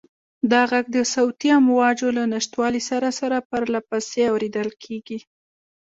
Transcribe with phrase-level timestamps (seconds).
[0.51, 5.19] دا غږ د صوتي امواجو له نشتوالي سره سره پرله پسې اورېدل کېږي.